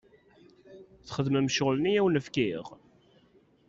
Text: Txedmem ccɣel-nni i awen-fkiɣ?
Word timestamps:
Txedmem 1.07 1.47
ccɣel-nni 1.51 1.91
i 1.95 1.99
awen-fkiɣ? 1.99 2.65